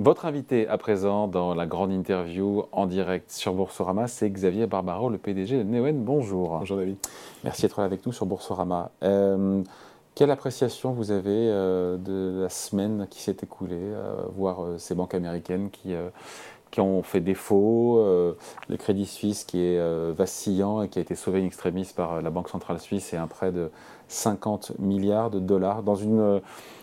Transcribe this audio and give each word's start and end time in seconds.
Votre 0.00 0.24
invité 0.24 0.66
à 0.66 0.78
présent 0.78 1.28
dans 1.28 1.54
la 1.54 1.66
grande 1.66 1.92
interview 1.92 2.62
en 2.72 2.86
direct 2.86 3.30
sur 3.30 3.52
Boursorama, 3.52 4.08
c'est 4.08 4.30
Xavier 4.30 4.66
Barbaro, 4.66 5.10
le 5.10 5.18
PDG 5.18 5.58
de 5.58 5.62
Neoen. 5.62 6.02
Bonjour. 6.02 6.56
Bonjour 6.58 6.78
David. 6.78 6.96
Merci 7.44 7.60
d'être 7.60 7.78
là 7.80 7.84
avec 7.84 8.06
nous 8.06 8.12
sur 8.12 8.24
Boursorama. 8.24 8.92
Euh, 9.02 9.62
quelle 10.14 10.30
appréciation 10.30 10.92
vous 10.92 11.10
avez 11.10 11.28
euh, 11.28 11.98
de 11.98 12.40
la 12.40 12.48
semaine 12.48 13.08
qui 13.10 13.20
s'est 13.20 13.36
écoulée, 13.42 13.76
euh, 13.76 14.22
voir 14.34 14.64
ces 14.78 14.94
banques 14.94 15.12
américaines 15.12 15.68
qui, 15.68 15.94
qui 16.70 16.80
ont 16.80 17.02
fait 17.02 17.20
défaut, 17.20 18.00
le 18.68 18.76
Crédit 18.76 19.06
Suisse 19.06 19.44
qui 19.44 19.64
est 19.64 20.12
vacillant 20.12 20.82
et 20.82 20.88
qui 20.88 20.98
a 20.98 21.02
été 21.02 21.14
sauvé 21.14 21.40
in 21.40 21.46
extremis 21.46 21.90
par 21.94 22.22
la 22.22 22.30
Banque 22.30 22.48
centrale 22.48 22.78
suisse 22.78 23.12
et 23.12 23.16
un 23.16 23.26
prêt 23.26 23.52
de 23.52 23.70
50 24.08 24.78
milliards 24.78 25.30
de 25.30 25.40
dollars 25.40 25.82
dans 25.82 25.96
une 25.96 26.40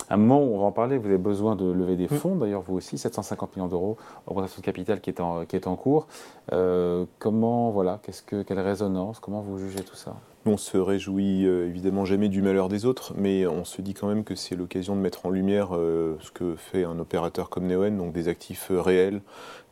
un 0.10 0.18
moment 0.18 0.42
où 0.42 0.56
on 0.56 0.60
va 0.60 0.66
en 0.66 0.72
parler, 0.72 0.98
vous 0.98 1.08
avez 1.08 1.18
besoin 1.18 1.56
de 1.56 1.66
lever 1.70 1.96
des 1.96 2.06
mm. 2.06 2.18
fonds, 2.18 2.36
d'ailleurs 2.36 2.62
vous 2.62 2.76
aussi, 2.76 2.98
750 2.98 3.56
millions 3.56 3.68
d'euros, 3.68 3.98
augmentation 4.26 4.60
de 4.60 4.66
capital 4.66 5.02
qui 5.02 5.10
est 5.10 5.20
en, 5.20 5.46
qui 5.46 5.56
est 5.56 5.68
en 5.68 5.76
cours. 5.76 6.08
Euh, 6.54 7.06
comment, 7.20 7.72
voilà, 7.72 8.00
qu'est-ce 8.04 8.22
que, 8.22 8.44
quelle 8.44 8.60
résonance, 8.60 9.20
comment 9.20 9.42
vous 9.42 9.58
jugez 9.58 9.84
tout 9.84 9.96
ça? 9.96 10.16
On 10.48 10.58
se 10.58 10.78
réjouit 10.78 11.46
euh, 11.46 11.68
évidemment 11.68 12.06
jamais 12.06 12.30
du 12.30 12.42
malheur 12.42 12.70
des 12.70 12.86
autres, 12.86 13.14
mais 13.16 13.46
on 13.46 13.66
se 13.66 13.82
dit 13.82 13.94
quand 13.94 14.08
même 14.08 14.24
que 14.24 14.36
c'est 14.36 14.56
l'occasion 14.56 14.96
de 14.96 15.02
mettre 15.02 15.26
en 15.26 15.30
lumière 15.30 15.70
euh, 15.74 16.18
ce 16.22 16.32
que 16.32 16.56
fait 16.56 16.84
un 16.84 16.98
opérateur 17.00 17.50
comme 17.50 17.68
Neoen, 17.68 17.98
donc 17.98 18.14
des 18.14 18.28
actifs 18.28 18.72
réels, 18.72 19.22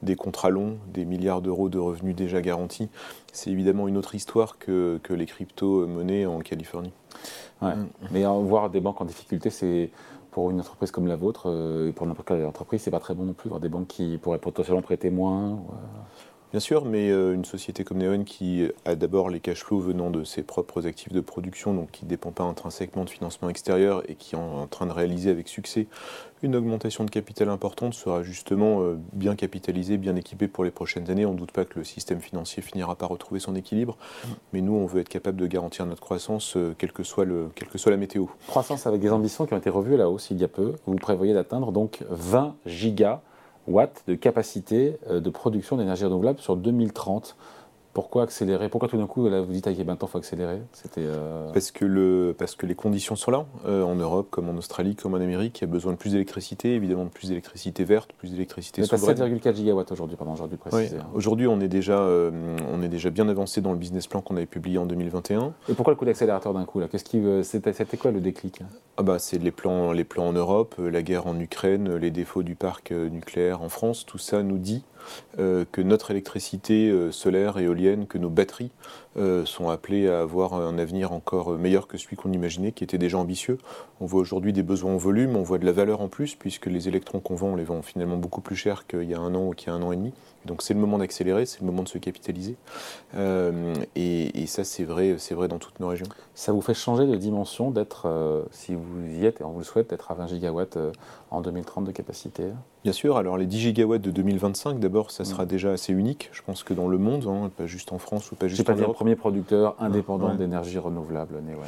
des 0.02 0.16
contrats 0.16 0.50
longs, 0.50 0.78
des 0.94 1.06
milliards 1.06 1.42
d'euros 1.42 1.70
de 1.70 1.80
revenus 1.80 2.16
déjà 2.16 2.42
garantis. 2.42 2.90
C'est 3.34 3.50
évidemment 3.50 3.88
une 3.88 3.98
autre 3.98 4.16
histoire 4.16 4.58
que, 4.58 5.00
que 5.04 5.14
les 5.14 5.26
crypto-monnaies 5.26 6.26
en 6.26 6.40
Californie. 6.40 6.94
Ouais. 7.62 7.76
Mm. 7.76 7.88
Mais 8.12 8.24
voir 8.24 8.70
des 8.70 8.82
banques 8.82 9.02
en 9.02 9.06
difficulté, 9.06 9.50
c'est 9.50 9.90
pour 10.36 10.52
une 10.52 10.60
entreprise 10.60 10.92
comme 10.92 11.08
la 11.08 11.16
vôtre, 11.16 11.50
euh, 11.50 11.88
et 11.88 11.92
pour 11.94 12.06
n'importe 12.06 12.28
quelle 12.28 12.46
entreprise, 12.46 12.82
c'est 12.82 12.92
pas 12.92 13.00
très 13.00 13.16
bon 13.16 13.24
non 13.24 13.32
plus. 13.32 13.48
Voir 13.48 13.62
des 13.62 13.70
banques 13.70 13.88
qui 13.88 14.18
pourraient 14.18 14.38
potentiellement 14.38 14.82
prêter 14.82 15.10
moins. 15.10 15.52
Euh. 15.54 15.56
Bien 16.52 16.60
sûr, 16.60 16.86
mais 16.86 17.10
euh, 17.10 17.34
une 17.34 17.46
société 17.46 17.84
comme 17.84 17.98
Neon 17.98 18.24
qui 18.24 18.68
a 18.86 18.96
d'abord 18.96 19.30
les 19.30 19.40
cash 19.40 19.64
flows 19.64 19.80
venant 19.80 20.10
de 20.10 20.24
ses 20.24 20.44
propres 20.44 20.88
actifs 20.88 21.12
de 21.12 21.20
production, 21.20 21.74
donc 21.74 21.92
qui 21.92 22.06
ne 22.06 22.10
dépend 22.10 22.32
pas 22.32 22.44
intrinsèquement 22.44 23.04
de 23.04 23.10
financement 23.10 23.50
extérieur 23.50 24.04
et 24.10 24.16
qui 24.16 24.36
est 24.36 24.38
en 24.38 24.68
train 24.68 24.86
de 24.86 24.92
réaliser 24.92 25.30
avec 25.30 25.48
succès 25.48 25.88
une 26.46 26.56
augmentation 26.56 27.04
de 27.04 27.10
capital 27.10 27.50
importante 27.50 27.94
sera 27.94 28.24
justement 28.24 28.82
euh, 28.82 28.98
bien 29.14 29.36
capitalisée, 29.36 29.98
bien 29.98 30.16
équipée 30.16 30.48
pour 30.48 30.64
les 30.64 30.72
prochaines 30.72 31.10
années. 31.10 31.26
On 31.26 31.34
ne 31.34 31.38
doute 31.38 31.52
pas 31.52 31.66
que 31.66 31.80
le 31.80 31.84
système 31.84 32.22
financier 32.22 32.62
finira 32.62 32.96
par 32.96 33.10
retrouver 33.10 33.40
son 33.40 33.56
équilibre, 33.56 33.98
mais 34.54 34.62
nous, 34.62 34.74
on 34.74 34.86
veut 34.86 35.02
être 35.02 35.10
capable 35.10 35.38
de 35.38 35.48
garantir 35.48 35.86
notre 35.86 36.02
croissance, 36.02 36.56
euh, 36.56 36.76
quelle, 36.78 36.92
que 36.92 37.04
soit 37.04 37.26
le, 37.26 37.50
quelle 37.56 37.68
que 37.68 37.78
soit 37.78 37.92
la 37.92 37.98
météo. 37.98 38.26
Croissance 38.48 38.86
avec 38.86 39.02
des 39.02 39.12
ambitions 39.12 39.46
qui 39.46 39.54
ont 39.54 39.58
été 39.58 39.70
revues 39.70 39.96
à 39.96 39.98
la 39.98 40.10
hausse 40.10 40.30
il 40.30 40.38
y 40.38 40.44
a 40.44 40.48
peu. 40.48 40.76
Vous 40.86 40.96
prévoyez 40.96 41.34
d'atteindre 41.34 41.72
donc 41.72 42.04
20 42.10 42.56
gigawatts 43.66 44.04
de 44.08 44.16
capacité 44.16 44.98
euh, 45.10 45.20
de 45.20 45.30
production 45.30 45.78
d'énergie 45.78 46.06
renouvelable 46.06 46.40
sur 46.40 46.56
2030. 46.56 47.36
Pourquoi 47.96 48.24
accélérer? 48.24 48.68
Pourquoi 48.68 48.90
tout 48.90 48.98
d'un 48.98 49.08
coup, 49.08 49.30
là, 49.30 49.40
vous 49.40 49.54
dites, 49.54 49.68
maintenant, 49.68 49.96
il 50.02 50.10
faut 50.10 50.18
accélérer? 50.18 50.62
C'était 50.74 51.00
euh, 51.00 51.50
parce, 51.54 51.72
que 51.72 51.86
le, 51.86 52.36
parce 52.38 52.56
que 52.56 52.66
les 52.66 52.76
conditions 52.76 53.16
sont 53.16 53.32
là. 53.32 53.46
Euh, 53.66 53.84
en 53.84 53.96
Europe, 53.96 54.28
comme 54.32 54.50
en 54.50 54.58
Australie, 54.58 54.98
comme 54.98 55.14
en 55.14 55.22
Amérique, 55.22 55.62
il 55.62 55.64
y 55.64 55.64
a 55.64 55.72
besoin 55.72 55.94
de 55.94 55.98
plus 55.98 56.12
d'électricité, 56.12 56.76
évidemment 56.76 57.06
de 57.06 57.10
plus 57.10 57.30
d'électricité 57.30 57.86
verte, 57.86 58.12
plus 58.12 58.32
d'électricité 58.32 58.84
souveraine. 58.84 59.38
7,4 59.38 59.56
gigawatts 59.56 59.94
aujourd'hui, 59.94 60.18
pardon, 60.18 60.34
aujourd'hui 60.34 60.58
précisé. 60.58 60.98
Hein. 60.98 61.08
Aujourd'hui, 61.14 61.48
on, 61.48 61.62
est 61.62 61.70
déjà, 61.70 62.00
euh, 62.00 62.58
on 62.70 62.84
est 62.84 62.90
déjà 62.90 63.12
bien 63.12 63.30
avancé 63.30 63.62
dans 63.62 63.72
le 63.72 63.78
business 63.78 64.08
plan 64.08 64.20
qu'on 64.20 64.36
avait 64.36 64.46
publié 64.46 64.78
en 64.78 64.86
2021. 64.86 65.54
Et 65.70 65.74
pourquoi 65.74 65.94
le 65.94 65.98
coup 65.98 66.04
d'accélérateur 66.04 66.54
d'un 66.54 66.66
coup 66.66 66.82
là? 66.82 66.90
Qu'est-ce 66.90 67.06
qui, 67.06 67.24
c'était, 67.44 67.96
quoi 67.96 68.12
le 68.12 68.20
déclic 68.20 68.60
ah 68.98 69.04
bah, 69.04 69.20
C'est 69.20 69.38
les 69.38 69.52
plans, 69.52 69.94
les 69.94 70.04
plans 70.04 70.28
en 70.28 70.34
Europe, 70.34 70.76
la 70.80 71.02
guerre 71.02 71.28
en 71.28 71.40
Ukraine, 71.40 71.96
les 71.96 72.12
défauts 72.12 72.44
du 72.44 72.56
parc 72.56 72.92
nucléaire 72.92 73.62
en 73.62 73.70
France. 73.70 74.06
Tout 74.06 74.18
ça 74.18 74.44
nous 74.44 74.58
dit 74.58 74.84
que 75.38 75.82
notre 75.82 76.12
électricité 76.12 76.90
euh, 76.90 77.12
solaire, 77.12 77.58
éolienne, 77.58 78.08
que 78.08 78.18
nos 78.18 78.30
batteries 78.30 78.72
euh, 79.18 79.46
sont 79.46 79.70
appelées 79.70 80.10
à 80.10 80.20
avoir 80.20 80.54
un 80.54 80.78
avenir 80.78 81.12
encore 81.12 81.52
meilleur 81.52 81.88
que 81.88 81.98
celui 81.98 82.16
qu'on 82.16 82.32
imaginait, 82.32 82.72
qui 82.72 82.84
était 82.84 82.98
déjà 82.98 83.18
ambitieux. 83.18 83.58
On 84.02 84.06
voit 84.06 84.20
aujourd'hui 84.20 84.54
des 84.54 84.64
besoins 84.64 84.94
en 84.94 84.98
volume, 84.98 85.36
on 85.36 85.44
voit 85.44 85.58
de 85.58 85.66
la 85.66 85.72
valeur 85.72 86.02
en 86.02 86.08
plus, 86.08 86.36
puisque 86.36 86.66
les 86.66 86.88
électrons 86.88 87.20
qu'on 87.20 87.36
vend, 87.36 87.48
on 87.50 87.56
les 87.56 87.64
vend 87.64 87.82
finalement 87.82 88.18
beaucoup 88.18 88.42
plus 88.42 88.56
cher 88.56 88.88
qu'il 88.88 89.04
y 89.04 89.14
a 89.14 89.20
un 89.20 89.34
an 89.36 89.48
ou 89.48 89.54
qu'il 89.54 89.70
y 89.70 89.72
a 89.72 89.74
un 89.74 89.82
an 89.82 89.92
et 89.92 89.96
demi. 89.96 90.14
Donc 90.46 90.62
c'est 90.62 90.74
le 90.74 90.80
moment 90.80 90.98
d'accélérer, 90.98 91.46
c'est 91.46 91.62
le 91.62 91.66
moment 91.66 91.84
de 91.84 91.88
se 91.88 91.98
capitaliser. 91.98 92.56
Ça, 94.48 94.64
c'est 94.64 94.84
vrai, 94.84 95.16
c'est 95.18 95.36
vrai 95.36 95.48
dans 95.48 95.58
toutes 95.58 95.80
nos 95.80 95.88
régions. 95.88 96.08
Ça 96.34 96.52
vous 96.52 96.62
fait 96.62 96.74
changer 96.74 97.06
de 97.08 97.16
dimension 97.16 97.72
d'être, 97.72 98.46
si 98.52 98.76
vous 98.76 99.06
y 99.08 99.26
êtes 99.26 99.42
et 99.42 99.44
on 99.44 99.52
vous 99.52 99.60
le 99.60 99.66
souhaite, 99.66 99.90
d'être 99.90 100.12
à 100.12 100.14
20 100.16 100.28
gigawatts 100.28 100.78
en 101.32 101.42
2030 101.42 101.86
de 101.86 101.92
capacité 101.92 102.44
Bien 102.84 102.94
sûr, 102.94 103.18
alors 103.18 103.38
les 103.38 103.48
10 103.48 103.60
gigawatts 103.60 104.02
de 104.02 104.12
2025, 104.12 104.80
d'abord, 104.80 105.10
ça 105.12 105.26
sera 105.26 105.44
mm. 105.44 105.48
déjà 105.48 105.72
assez 105.72 105.92
unique, 105.92 106.30
je 106.32 106.42
pense 106.42 106.64
que 106.64 106.74
dans 106.74 106.88
le 106.88 106.98
monde, 106.98 107.26
hein, 107.28 107.50
pas 107.56 107.66
juste 107.66 107.92
en 107.92 107.98
France 107.98 108.32
ou 108.32 108.36
pas 108.36 108.48
juste 108.48 108.70
en 108.70 108.74
Europe. 108.74 108.88
le 108.88 108.94
premier 108.94 109.16
producteur 109.16 109.76
indépendant 109.80 110.36
d'énergie 110.36 110.78
renouvelable, 110.78 111.42
Neoen. 111.42 111.66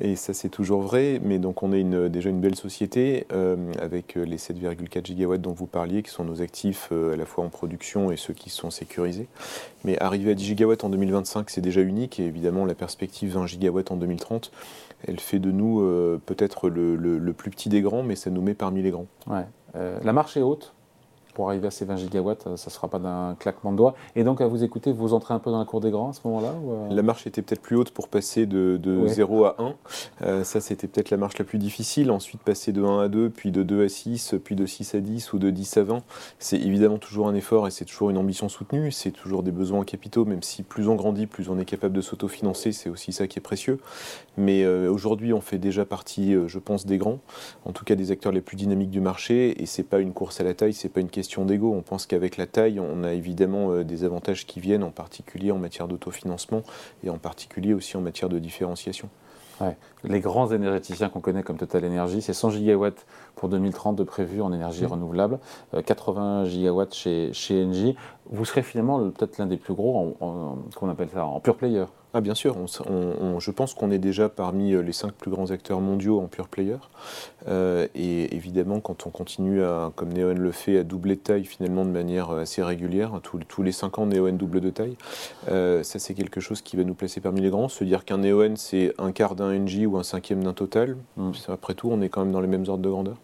Et 0.00 0.16
ça, 0.16 0.32
c'est 0.32 0.48
toujours 0.48 0.80
vrai, 0.80 1.20
mais 1.22 1.38
donc 1.38 1.62
on 1.62 1.72
est 1.72 1.80
une, 1.80 2.08
déjà 2.08 2.30
une 2.30 2.40
belle 2.40 2.54
société 2.54 3.26
euh, 3.32 3.56
avec 3.80 4.14
les 4.14 4.38
7,4 4.38 5.04
gigawatts 5.04 5.40
dont 5.40 5.52
vous 5.52 5.66
parliez, 5.66 6.02
qui 6.02 6.10
sont 6.10 6.24
nos 6.24 6.40
actifs 6.40 6.88
euh, 6.92 7.12
à 7.12 7.16
la 7.16 7.26
fois 7.26 7.44
en 7.44 7.50
production 7.50 8.10
et 8.10 8.16
ceux 8.16 8.32
qui 8.32 8.48
sont 8.48 8.70
sécurisés. 8.70 9.28
Mais 9.84 9.98
arriver 10.00 10.30
à 10.30 10.34
10 10.34 10.44
gigawatts 10.44 10.84
en 10.84 10.88
2025, 10.88 11.50
c'est 11.50 11.60
déjà 11.60 11.82
unique, 11.82 12.18
et 12.20 12.24
évidemment, 12.24 12.64
la 12.64 12.74
perspective 12.74 13.34
20 13.34 13.46
gigawatts 13.46 13.90
en 13.90 13.96
2030, 13.96 14.50
elle 15.06 15.20
fait 15.20 15.38
de 15.38 15.50
nous 15.50 15.80
euh, 15.80 16.20
peut-être 16.24 16.68
le, 16.68 16.96
le, 16.96 17.32
plus 17.32 17.50
petit 17.50 17.68
des 17.68 17.82
grands, 17.82 18.02
mais 18.02 18.16
ça 18.16 18.30
nous 18.30 18.42
met 18.42 18.54
parmi 18.54 18.82
les 18.82 18.90
grands. 18.90 19.06
Ouais. 19.26 19.46
Euh, 19.74 19.98
la 20.02 20.12
marche 20.12 20.36
est 20.36 20.42
haute 20.42 20.74
pour 21.34 21.48
arriver 21.48 21.68
à 21.68 21.70
ces 21.70 21.84
20 21.84 21.96
gigawatts, 21.96 22.46
euh, 22.46 22.56
ça 22.56 22.68
ne 22.68 22.72
sera 22.72 22.88
pas 22.88 22.98
d'un 22.98 23.34
claquement 23.38 23.72
de 23.72 23.76
doigts. 23.76 23.94
Et 24.16 24.24
donc, 24.24 24.40
à 24.40 24.46
vous 24.46 24.64
écouter, 24.64 24.92
vous 24.92 25.14
entrez 25.14 25.34
un 25.34 25.38
peu 25.38 25.50
dans 25.50 25.58
la 25.58 25.64
cour 25.64 25.80
des 25.80 25.90
grands 25.90 26.10
à 26.10 26.12
ce 26.12 26.20
moment-là 26.24 26.54
euh 26.68 26.94
La 26.94 27.02
marche 27.02 27.26
était 27.26 27.42
peut-être 27.42 27.62
plus 27.62 27.76
haute 27.76 27.90
pour 27.90 28.08
passer 28.08 28.46
de, 28.46 28.78
0 29.06 29.44
à 29.44 29.56
1. 29.58 29.74
Euh, 30.22 30.44
ça, 30.44 30.60
c'était 30.60 30.86
peut-être 30.86 31.10
la 31.10 31.16
marche 31.16 31.38
la 31.38 31.44
plus 31.44 31.58
difficile. 31.58 32.10
Ensuite, 32.10 32.42
passer 32.42 32.72
de 32.72 32.82
1 32.82 33.00
à 33.00 33.08
2, 33.08 33.30
puis 33.30 33.50
de 33.50 33.62
2 33.62 33.84
à 33.84 33.88
6, 33.88 34.34
puis 34.44 34.56
de 34.56 34.66
6 34.66 34.94
à 34.94 35.00
10 35.00 35.32
ou 35.32 35.38
de 35.38 35.50
10 35.50 35.76
à 35.78 35.82
20. 35.82 36.02
C'est 36.38 36.58
évidemment 36.58 36.98
toujours 36.98 37.28
un 37.28 37.34
effort 37.34 37.66
et 37.66 37.70
c'est 37.70 37.84
toujours 37.84 38.10
une 38.10 38.18
ambition 38.18 38.48
soutenue. 38.48 38.92
C'est 38.92 39.12
toujours 39.12 39.42
des 39.42 39.52
besoins 39.52 39.80
en 39.80 39.84
capitaux, 39.84 40.24
même 40.24 40.42
si 40.42 40.62
plus 40.62 40.88
on 40.88 40.94
grandit, 40.96 41.26
plus 41.26 41.48
on 41.48 41.58
est 41.58 41.64
capable 41.64 41.94
de 41.94 42.00
s'autofinancer. 42.00 42.72
C'est 42.72 42.90
aussi 42.90 43.12
ça 43.12 43.26
qui 43.26 43.38
est 43.38 43.42
précieux. 43.42 43.78
Mais 44.36 44.66
aujourd'hui, 44.66 45.32
on 45.32 45.40
fait 45.40 45.58
déjà 45.58 45.84
partie, 45.84 46.34
je 46.46 46.58
pense, 46.58 46.86
des 46.86 46.98
grands, 46.98 47.20
en 47.64 47.72
tout 47.72 47.84
cas 47.84 47.94
des 47.94 48.10
acteurs 48.10 48.32
les 48.32 48.40
plus 48.40 48.56
dynamiques 48.56 48.90
du 48.90 49.00
marché. 49.00 49.60
Et 49.62 49.66
c'est 49.66 49.82
pas 49.82 50.00
une 50.00 50.12
course 50.12 50.40
à 50.40 50.44
la 50.44 50.54
taille, 50.54 50.72
c'est 50.72 50.88
pas 50.88 51.00
une 51.00 51.08
question 51.08 51.21
d'ego. 51.44 51.72
On 51.74 51.82
pense 51.82 52.06
qu'avec 52.06 52.36
la 52.36 52.46
taille, 52.46 52.80
on 52.80 53.04
a 53.04 53.12
évidemment 53.12 53.70
euh, 53.70 53.84
des 53.84 54.04
avantages 54.04 54.46
qui 54.46 54.60
viennent, 54.60 54.82
en 54.82 54.90
particulier 54.90 55.50
en 55.50 55.58
matière 55.58 55.88
d'autofinancement 55.88 56.62
et 57.04 57.10
en 57.10 57.18
particulier 57.18 57.74
aussi 57.74 57.96
en 57.96 58.00
matière 58.00 58.28
de 58.28 58.38
différenciation. 58.38 59.08
Les 60.02 60.18
grands 60.18 60.50
énergéticiens 60.50 61.08
qu'on 61.08 61.20
connaît 61.20 61.44
comme 61.44 61.56
Total 61.56 61.84
Energy, 61.84 62.20
c'est 62.20 62.32
100 62.32 62.50
gigawatts 62.50 63.06
pour 63.36 63.48
2030 63.48 63.94
de 63.94 64.02
prévu 64.02 64.42
en 64.42 64.52
énergie 64.52 64.84
renouvelable, 64.84 65.38
80 65.86 66.22
euh, 66.22 66.44
gigawatts 66.46 66.94
chez, 66.94 67.32
chez 67.32 67.64
Engie. 67.64 67.94
Vous 68.30 68.44
serez 68.44 68.62
finalement 68.62 68.98
peut-être 69.10 69.38
l'un 69.38 69.46
des 69.46 69.56
plus 69.56 69.74
gros, 69.74 70.16
qu'on 70.74 70.88
appelle 70.88 71.10
ça, 71.10 71.24
en 71.24 71.38
pure 71.38 71.56
player. 71.56 71.84
Ah 72.14 72.20
bien 72.20 72.34
sûr, 72.34 72.56
je 72.66 73.50
pense 73.50 73.74
qu'on 73.74 73.90
est 73.90 73.98
déjà 73.98 74.28
parmi 74.28 74.74
euh, 74.74 74.82
les 74.82 74.92
cinq 74.92 75.12
plus 75.12 75.30
grands 75.30 75.50
acteurs 75.50 75.80
mondiaux 75.80 76.20
en 76.20 76.26
pure 76.26 76.48
player. 76.48 76.76
Euh, 77.48 77.86
et 77.94 78.34
évidemment, 78.34 78.80
quand 78.80 79.06
on 79.06 79.10
continue, 79.10 79.62
à, 79.62 79.90
comme 79.96 80.12
Neoen 80.12 80.38
le 80.38 80.52
fait, 80.52 80.78
à 80.78 80.82
doubler 80.82 81.16
de 81.16 81.20
taille 81.20 81.44
finalement 81.44 81.84
de 81.84 81.90
manière 81.90 82.30
assez 82.30 82.62
régulière, 82.62 83.18
tous, 83.22 83.38
tous 83.48 83.62
les 83.62 83.72
cinq 83.72 83.98
ans, 83.98 84.06
Neoen 84.06 84.36
double 84.36 84.60
de 84.60 84.70
taille, 84.70 84.96
ça 85.46 85.98
c'est 85.98 86.14
quelque 86.14 86.40
chose 86.40 86.62
qui 86.62 86.76
va 86.76 86.84
nous 86.84 86.94
placer 86.94 87.20
parmi 87.20 87.40
les 87.40 87.50
grands. 87.50 87.68
Se 87.68 87.84
dire 87.84 88.04
qu'un 88.04 88.18
Neoen 88.18 88.56
c'est 88.56 88.94
un 88.98 89.12
quart 89.12 89.34
d'un 89.34 89.52
NG 89.52 89.86
ou 89.86 89.96
un 89.96 90.02
cinquième 90.02 90.42
d'un 90.42 90.52
total, 90.52 90.96
mm. 91.16 91.32
après 91.48 91.74
tout, 91.74 91.88
on 91.90 92.00
est 92.00 92.08
quand 92.08 92.22
même 92.22 92.32
dans 92.32 92.40
les 92.40 92.48
mêmes 92.48 92.64
ordres 92.68 92.82
de 92.82 92.90
grandeur. 92.90 93.16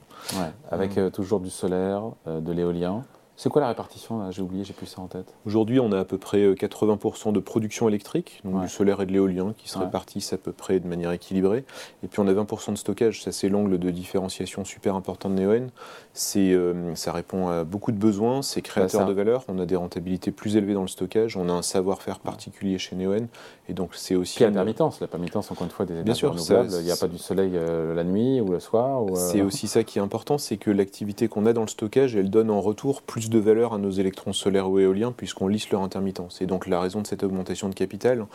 avec 0.70 0.96
mm. 0.96 1.00
euh, 1.00 1.10
toujours 1.10 1.40
du 1.40 1.50
solaire, 1.50 2.02
euh, 2.26 2.40
de 2.40 2.52
l'éolien. 2.52 3.04
C'est 3.38 3.50
quoi 3.50 3.60
la 3.60 3.68
répartition 3.68 4.32
J'ai 4.32 4.42
oublié, 4.42 4.64
j'ai 4.64 4.72
plus 4.72 4.86
ça 4.86 5.00
en 5.00 5.06
tête. 5.06 5.32
Aujourd'hui, 5.46 5.78
on 5.78 5.92
a 5.92 6.00
à 6.00 6.04
peu 6.04 6.18
près 6.18 6.54
80% 6.54 7.28
euh, 7.28 7.32
de 7.32 7.38
production 7.38 7.88
électrique, 7.88 8.40
donc 8.44 8.60
du 8.60 8.68
solaire 8.68 9.00
et 9.00 9.06
de 9.06 9.12
l'éolien, 9.12 9.54
qui 9.56 9.68
se 9.68 9.78
répartissent 9.78 10.32
à 10.32 10.38
peu 10.38 10.50
près 10.50 10.80
de 10.80 10.88
manière 10.88 11.12
équilibrée. 11.12 11.64
Et 12.02 12.08
puis 12.08 12.18
on 12.18 12.26
a 12.26 12.32
20% 12.32 12.72
de 12.72 12.76
stockage. 12.76 13.22
Ça, 13.22 13.30
c'est 13.30 13.48
l'angle 13.48 13.78
de 13.78 13.90
différenciation 13.90 14.64
super 14.64 14.96
important 14.96 15.30
de 15.30 15.36
Neoen. 15.40 15.70
C'est, 16.14 16.50
euh, 16.50 16.96
ça 16.96 17.12
répond 17.12 17.46
à 17.46 17.62
beaucoup 17.62 17.92
de 17.92 17.96
besoins, 17.96 18.42
c'est 18.42 18.60
créateur 18.60 19.06
de 19.06 19.12
valeur. 19.12 19.44
On 19.46 19.60
a 19.60 19.66
des 19.66 19.76
rentabilités 19.76 20.32
plus 20.32 20.56
élevées 20.56 20.74
dans 20.74 20.82
le 20.82 20.88
stockage. 20.88 21.36
On 21.36 21.48
a 21.48 21.52
un 21.52 21.62
savoir-faire 21.62 22.18
particulier 22.18 22.78
chez 22.78 22.96
Neoen. 22.96 23.28
Et 23.68 23.72
donc, 23.72 23.90
c'est 23.92 24.16
aussi. 24.16 24.34
Puis 24.34 24.46
l'intermittence. 24.46 24.98
La 25.00 25.06
permittence, 25.06 25.52
encore 25.52 25.64
une 25.64 25.70
fois, 25.70 25.86
des 25.86 25.92
énergies 25.92 26.06
Bien 26.06 26.14
sûr, 26.14 26.32
renouvelables. 26.32 26.70
Il 26.80 26.86
n'y 26.86 26.90
a 26.90 26.96
pas 26.96 27.06
du 27.06 27.18
soleil 27.18 27.52
euh, 27.54 27.94
la 27.94 28.02
nuit 28.02 28.40
ou 28.40 28.48
le 28.48 28.58
soir. 28.58 29.04
C'est 29.14 29.42
aussi 29.42 29.68
ça 29.68 29.84
qui 29.84 30.00
est 30.00 30.02
important, 30.02 30.38
c'est 30.38 30.56
que 30.56 30.72
l'activité 30.72 31.28
qu'on 31.28 31.46
a 31.46 31.52
dans 31.52 31.62
le 31.62 31.68
stockage, 31.68 32.16
elle 32.16 32.30
donne 32.30 32.50
en 32.50 32.60
retour 32.60 33.00
plus 33.02 33.27
de 33.30 33.38
valeur 33.38 33.74
à 33.74 33.78
nos 33.78 33.90
électrons 33.90 34.32
solaires 34.32 34.70
ou 34.70 34.78
éoliens 34.78 35.12
puisqu'on 35.12 35.48
lisse 35.48 35.70
leur 35.70 35.82
intermittence. 35.82 36.40
Et 36.42 36.46
donc 36.46 36.66
la 36.66 36.80
raison 36.80 37.02
de 37.02 37.06
cette 37.06 37.22
augmentation 37.22 37.68
de 37.68 37.74
capital, 37.74 38.26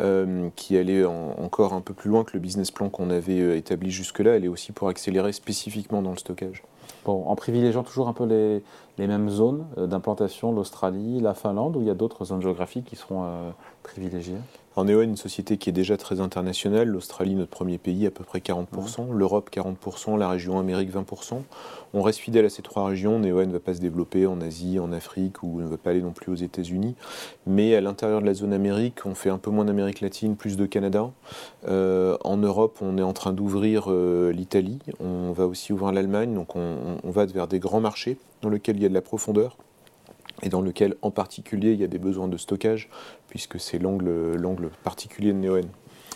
euh, 0.00 0.48
qui 0.56 0.76
allait 0.76 1.04
encore 1.04 1.72
un 1.72 1.80
peu 1.80 1.94
plus 1.94 2.10
loin 2.10 2.24
que 2.24 2.32
le 2.34 2.40
business 2.40 2.70
plan 2.70 2.88
qu'on 2.88 3.10
avait 3.10 3.40
euh, 3.40 3.56
établi 3.56 3.90
jusque-là, 3.90 4.36
elle 4.36 4.44
est 4.44 4.48
aussi 4.48 4.72
pour 4.72 4.88
accélérer 4.88 5.32
spécifiquement 5.32 6.02
dans 6.02 6.10
le 6.10 6.18
stockage. 6.18 6.62
Bon, 7.04 7.24
en 7.26 7.36
privilégiant 7.36 7.82
toujours 7.82 8.08
un 8.08 8.12
peu 8.12 8.26
les, 8.26 8.62
les 9.00 9.06
mêmes 9.06 9.30
zones 9.30 9.66
d'implantation, 9.76 10.52
l'Australie, 10.52 11.20
la 11.20 11.34
Finlande, 11.34 11.76
ou 11.76 11.80
il 11.80 11.86
y 11.86 11.90
a 11.90 11.94
d'autres 11.94 12.26
zones 12.26 12.42
géographiques 12.42 12.84
qui 12.84 12.96
seront 12.96 13.26
privilégiées? 13.82 14.36
En 14.76 14.86
est 14.86 14.92
une 14.92 15.16
société 15.16 15.56
qui 15.56 15.68
est 15.68 15.72
déjà 15.72 15.96
très 15.96 16.20
internationale. 16.20 16.88
L'Australie, 16.88 17.34
notre 17.34 17.50
premier 17.50 17.76
pays, 17.76 18.06
à 18.06 18.10
peu 18.12 18.22
près 18.22 18.38
40%. 18.38 19.12
L'Europe, 19.12 19.50
40%. 19.52 20.16
La 20.16 20.28
région 20.28 20.60
Amérique, 20.60 20.94
20%. 20.94 21.42
On 21.92 22.02
reste 22.02 22.20
fidèle 22.20 22.44
à 22.44 22.48
ces 22.48 22.62
trois 22.62 22.86
régions. 22.86 23.18
Neoen 23.18 23.48
ne 23.48 23.52
va 23.52 23.58
pas 23.58 23.74
se 23.74 23.80
développer 23.80 24.28
en 24.28 24.40
Asie, 24.40 24.78
en 24.78 24.92
Afrique 24.92 25.42
ou 25.42 25.60
ne 25.60 25.66
va 25.66 25.76
pas 25.76 25.90
aller 25.90 26.02
non 26.02 26.12
plus 26.12 26.30
aux 26.30 26.36
États-Unis. 26.36 26.94
Mais 27.48 27.74
à 27.74 27.80
l'intérieur 27.80 28.20
de 28.20 28.26
la 28.26 28.34
zone 28.34 28.52
Amérique, 28.52 29.04
on 29.06 29.16
fait 29.16 29.30
un 29.30 29.38
peu 29.38 29.50
moins 29.50 29.64
d'Amérique 29.64 30.00
latine, 30.00 30.36
plus 30.36 30.56
de 30.56 30.66
Canada. 30.66 31.10
Euh, 31.66 32.16
en 32.22 32.36
Europe, 32.36 32.78
on 32.80 32.96
est 32.96 33.02
en 33.02 33.12
train 33.12 33.32
d'ouvrir 33.32 33.86
euh, 33.88 34.30
l'Italie. 34.30 34.78
On 35.00 35.32
va 35.32 35.46
aussi 35.46 35.72
ouvrir 35.72 35.90
l'Allemagne. 35.90 36.32
Donc 36.32 36.54
on, 36.54 36.76
on 37.02 37.10
va 37.10 37.26
vers 37.26 37.48
des 37.48 37.58
grands 37.58 37.80
marchés 37.80 38.18
dans 38.42 38.48
lesquels 38.48 38.76
il 38.76 38.82
y 38.82 38.86
a 38.86 38.88
de 38.88 38.94
la 38.94 39.02
profondeur 39.02 39.56
et 40.42 40.48
dans 40.48 40.60
lequel 40.60 40.96
en 41.02 41.10
particulier 41.10 41.72
il 41.72 41.80
y 41.80 41.84
a 41.84 41.88
des 41.88 41.98
besoins 41.98 42.28
de 42.28 42.36
stockage, 42.36 42.88
puisque 43.28 43.60
c'est 43.60 43.78
l'angle 43.78 44.70
particulier 44.82 45.32
de 45.32 45.38
Neoen. 45.38 45.66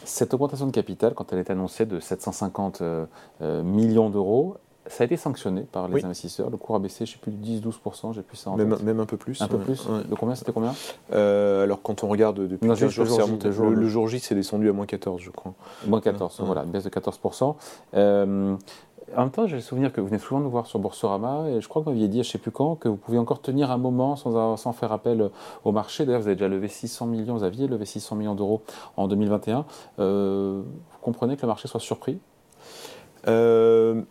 Cette 0.04 0.34
augmentation 0.34 0.66
de 0.66 0.72
capital, 0.72 1.14
quand 1.14 1.32
elle 1.32 1.38
est 1.38 1.50
annoncée 1.50 1.86
de 1.86 1.98
750 1.98 2.82
euh, 2.82 3.06
euh, 3.40 3.62
millions 3.62 4.10
d'euros, 4.10 4.56
ça 4.86 5.02
a 5.02 5.06
été 5.06 5.16
sanctionné 5.16 5.62
par 5.62 5.88
les 5.88 6.04
investisseurs. 6.04 6.50
Le 6.50 6.56
cours 6.56 6.76
a 6.76 6.78
baissé, 6.78 7.06
je 7.06 7.12
sais 7.12 7.18
plus, 7.18 7.32
10-12%, 7.32 8.12
j'ai 8.12 8.22
plus 8.22 8.36
ça 8.36 8.50
en 8.50 8.56
même, 8.56 8.76
Même 8.82 9.00
un 9.00 9.06
peu 9.06 9.16
plus. 9.16 9.40
Un 9.40 9.48
peu 9.48 9.58
plus 9.58 9.86
De 9.86 10.14
combien? 10.14 10.34
C'était 10.34 10.52
combien? 10.52 10.74
Euh, 11.12 11.64
Alors, 11.64 11.80
quand 11.80 12.04
on 12.04 12.08
regarde 12.08 12.46
depuis 12.46 12.66
jours, 12.74 13.70
le, 13.70 13.88
jour 13.88 14.08
J, 14.08 14.20
c'est 14.20 14.34
descendu 14.34 14.68
à 14.68 14.72
moins 14.72 14.86
14, 14.86 15.22
je 15.22 15.30
crois. 15.30 15.54
Moins 15.86 16.00
14, 16.00 16.42
voilà, 16.44 16.64
une 16.64 16.70
baisse 16.70 16.84
de 16.84 16.90
14%. 16.90 17.54
Euh, 17.94 18.56
en 19.16 19.20
même 19.20 19.30
temps, 19.30 19.46
j'ai 19.46 19.56
le 19.56 19.62
souvenir 19.62 19.92
que 19.92 20.00
vous 20.00 20.06
venez 20.06 20.18
souvent 20.18 20.40
nous 20.40 20.50
voir 20.50 20.66
sur 20.66 20.78
Boursorama 20.78 21.48
et 21.48 21.60
je 21.60 21.68
crois 21.68 21.82
que 21.82 21.84
vous 21.84 21.90
m'aviez 21.90 22.08
dit, 22.08 22.22
je 22.22 22.28
ne 22.28 22.32
sais 22.32 22.38
plus 22.38 22.50
quand, 22.50 22.76
que 22.76 22.88
vous 22.88 22.96
pouviez 22.96 23.18
encore 23.18 23.40
tenir 23.42 23.70
un 23.70 23.76
moment 23.76 24.16
sans, 24.16 24.72
faire 24.72 24.92
appel 24.92 25.30
au 25.64 25.72
marché. 25.72 26.06
D'ailleurs, 26.06 26.22
vous 26.22 26.28
avez 26.28 26.36
déjà 26.36 26.48
levé 26.48 26.68
600 26.68 27.06
millions, 27.06 27.36
vous 27.36 27.44
aviez 27.44 27.66
levé 27.66 27.84
600 27.84 28.16
millions 28.16 28.34
d'euros 28.34 28.62
en 28.96 29.06
2021. 29.06 29.66
Euh, 29.98 30.62
vous 30.64 30.98
comprenez 31.02 31.36
que 31.36 31.42
le 31.42 31.48
marché 31.48 31.68
soit 31.68 31.80
surpris? 31.80 32.18
Euh, 33.28 34.02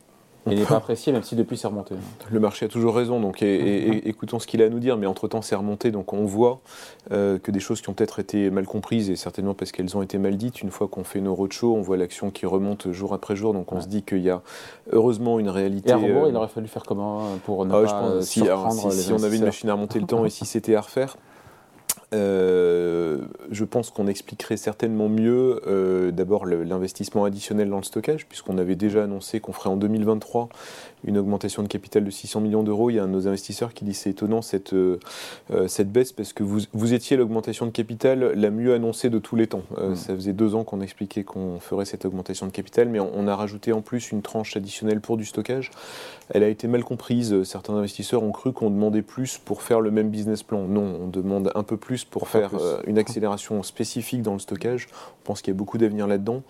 il 0.47 0.59
n'est 0.59 0.65
pas 0.65 0.77
apprécié, 0.77 1.13
même 1.13 1.23
si 1.23 1.35
depuis 1.35 1.57
c'est 1.57 1.67
remonté. 1.67 1.95
Le 2.31 2.39
marché 2.39 2.65
a 2.65 2.69
toujours 2.69 2.95
raison, 2.95 3.19
donc 3.19 3.41
écoutons 3.41 4.39
ce 4.39 4.47
qu'il 4.47 4.61
a 4.61 4.65
à 4.65 4.69
nous 4.69 4.79
dire, 4.79 4.97
mais 4.97 5.07
entre-temps 5.07 5.41
c'est 5.41 5.55
remonté, 5.55 5.91
donc 5.91 6.13
on 6.13 6.25
voit 6.25 6.61
euh, 7.11 7.39
que 7.39 7.51
des 7.51 7.59
choses 7.59 7.81
qui 7.81 7.89
ont 7.89 7.93
peut-être 7.93 8.19
été 8.19 8.49
mal 8.49 8.65
comprises, 8.65 9.09
et 9.09 9.15
certainement 9.15 9.53
parce 9.53 9.71
qu'elles 9.71 9.95
ont 9.97 10.01
été 10.01 10.17
mal 10.17 10.37
dites, 10.37 10.61
une 10.61 10.71
fois 10.71 10.87
qu'on 10.87 11.03
fait 11.03 11.21
nos 11.21 11.35
roadshows, 11.35 11.75
on 11.75 11.81
voit 11.81 11.97
l'action 11.97 12.31
qui 12.31 12.45
remonte 12.45 12.91
jour 12.91 13.13
après 13.13 13.35
jour, 13.35 13.53
donc 13.53 13.71
on 13.71 13.81
se 13.81 13.87
dit 13.87 14.03
qu'il 14.03 14.21
y 14.21 14.29
a 14.29 14.41
heureusement 14.91 15.39
une 15.39 15.49
réalité. 15.49 15.89
Et 15.89 15.93
à 15.93 15.97
rebours, 15.97 16.27
il 16.27 16.35
aurait 16.35 16.47
fallu 16.47 16.67
faire 16.67 16.83
comment 16.83 17.23
pour 17.45 17.65
ne 17.65 17.73
ah 17.73 17.81
pas 17.83 18.21
si, 18.21 18.41
si 18.41 19.13
on 19.13 19.23
avait 19.23 19.37
une 19.37 19.45
machine 19.45 19.69
à 19.69 19.73
remonter 19.73 19.99
le 19.99 20.07
temps 20.07 20.25
et 20.25 20.29
si 20.29 20.45
c'était 20.45 20.75
à 20.75 20.81
refaire, 20.81 21.17
euh, 22.13 23.19
je 23.51 23.63
pense 23.63 23.89
qu'on 23.89 24.07
expliquerait 24.07 24.57
certainement 24.57 25.09
mieux 25.09 25.61
euh, 25.67 26.11
d'abord 26.11 26.45
l'investissement 26.45 27.25
additionnel 27.25 27.69
dans 27.69 27.77
le 27.77 27.83
stockage, 27.83 28.27
puisqu'on 28.27 28.57
avait 28.57 28.75
déjà 28.75 29.03
annoncé 29.03 29.39
qu'on 29.39 29.53
ferait 29.53 29.69
en 29.69 29.77
2023 29.77 30.49
une 31.05 31.17
augmentation 31.17 31.63
de 31.63 31.67
capital 31.67 32.03
de 32.03 32.09
600 32.09 32.41
millions 32.41 32.63
d'euros. 32.63 32.89
Il 32.89 32.95
y 32.95 32.99
a 32.99 33.03
un 33.03 33.07
de 33.07 33.11
nos 33.11 33.27
investisseurs 33.27 33.73
qui 33.73 33.85
dit 33.85 33.93
c'est 33.93 34.11
étonnant 34.11 34.41
cette, 34.41 34.73
euh, 34.73 34.99
cette 35.67 35.91
baisse, 35.91 36.11
parce 36.11 36.33
que 36.33 36.43
vous, 36.43 36.59
vous 36.73 36.93
étiez 36.93 37.17
l'augmentation 37.17 37.65
de 37.65 37.71
capital 37.71 38.33
la 38.35 38.49
mieux 38.49 38.73
annoncée 38.73 39.09
de 39.09 39.19
tous 39.19 39.35
les 39.35 39.47
temps. 39.47 39.63
Mm. 39.77 39.95
Ça 39.95 40.15
faisait 40.15 40.33
deux 40.33 40.55
ans 40.55 40.63
qu'on 40.63 40.81
expliquait 40.81 41.23
qu'on 41.23 41.59
ferait 41.59 41.85
cette 41.85 42.05
augmentation 42.05 42.45
de 42.45 42.51
capital, 42.51 42.89
mais 42.89 42.99
on, 42.99 43.27
a 43.27 43.35
rajouté 43.35 43.73
en 43.73 43.81
plus 43.81 44.11
une 44.11 44.21
tranche 44.21 44.57
additionnelle 44.57 45.01
pour 45.01 45.17
du 45.17 45.25
stockage. 45.25 45.71
Elle 46.29 46.43
a 46.43 46.47
été 46.47 46.67
mal 46.67 46.83
comprise. 46.83 47.43
Certains 47.43 47.73
investisseurs 47.73 48.23
ont 48.23 48.31
cru 48.31 48.53
qu'on 48.53 48.69
demandait 48.69 49.01
plus 49.01 49.37
pour 49.37 49.61
faire 49.61 49.81
le 49.81 49.91
même 49.91 50.09
business 50.09 50.43
plan. 50.43 50.63
Non, 50.67 50.99
on 51.01 51.07
demande 51.07 51.51
un 51.55 51.63
peu 51.63 51.77
plus 51.77 52.03
pour 52.05 52.27
faire 52.27 52.51
euh, 52.55 52.81
une 52.85 52.97
accélération 52.97 53.63
spécifique 53.63 54.21
dans 54.21 54.33
le 54.33 54.39
stockage. 54.39 54.87
On 55.21 55.25
pense 55.25 55.41
qu'il 55.41 55.53
y 55.53 55.55
a 55.55 55.57
beaucoup 55.57 55.77
d'avenir 55.77 56.07
là-dedans. 56.07 56.43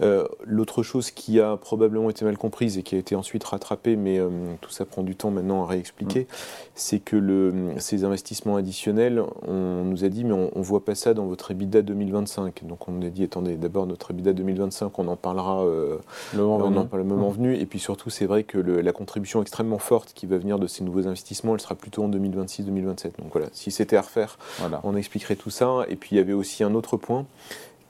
Euh, 0.00 0.26
l'autre 0.44 0.82
chose 0.82 1.10
qui 1.10 1.40
a 1.40 1.56
probablement 1.56 2.10
été 2.10 2.24
mal 2.24 2.36
comprise 2.36 2.78
et 2.78 2.82
qui 2.82 2.94
a 2.94 2.98
été 2.98 3.14
ensuite 3.14 3.44
rattrapée, 3.44 3.91
mais 3.96 4.18
euh, 4.18 4.28
tout 4.60 4.70
ça 4.70 4.84
prend 4.84 5.02
du 5.02 5.16
temps 5.16 5.30
maintenant 5.30 5.64
à 5.64 5.66
réexpliquer, 5.66 6.20
mm. 6.20 6.26
c'est 6.74 6.98
que 6.98 7.16
le, 7.16 7.74
ces 7.78 8.04
investissements 8.04 8.56
additionnels, 8.56 9.22
on 9.46 9.84
nous 9.84 10.04
a 10.04 10.08
dit, 10.08 10.24
mais 10.24 10.32
on 10.32 10.50
ne 10.54 10.62
voit 10.62 10.84
pas 10.84 10.94
ça 10.94 11.14
dans 11.14 11.26
votre 11.26 11.50
EBITDA 11.50 11.82
2025. 11.82 12.64
Donc 12.64 12.88
on 12.88 12.92
nous 12.92 13.06
a 13.06 13.10
dit, 13.10 13.24
attendez, 13.24 13.56
d'abord 13.56 13.86
notre 13.86 14.10
EBITDA 14.10 14.32
2025, 14.32 14.98
on 14.98 15.08
en 15.08 15.16
parlera 15.16 15.64
le 15.64 16.42
moment, 16.42 16.58
venu. 16.58 16.86
le 16.92 17.04
moment 17.04 17.30
mm. 17.30 17.34
venu. 17.34 17.56
Et 17.56 17.66
puis 17.66 17.78
surtout, 17.78 18.10
c'est 18.10 18.26
vrai 18.26 18.44
que 18.44 18.58
la 18.58 18.92
contribution 18.92 19.42
extrêmement 19.42 19.78
forte 19.78 20.12
qui 20.14 20.26
va 20.26 20.38
venir 20.38 20.58
de 20.58 20.66
ces 20.66 20.84
nouveaux 20.84 21.06
investissements, 21.06 21.54
elle 21.54 21.60
sera 21.60 21.74
plutôt 21.74 22.04
en 22.04 22.08
2026-2027. 22.08 23.18
Donc 23.18 23.32
voilà, 23.32 23.48
si 23.52 23.70
c'était 23.70 23.96
à 23.96 24.02
refaire, 24.02 24.38
voilà. 24.58 24.80
on 24.84 24.96
expliquerait 24.96 25.36
tout 25.36 25.50
ça. 25.50 25.84
Et 25.88 25.96
puis 25.96 26.10
il 26.12 26.18
y 26.18 26.20
avait 26.20 26.32
aussi 26.32 26.64
un 26.64 26.74
autre 26.74 26.96
point 26.96 27.26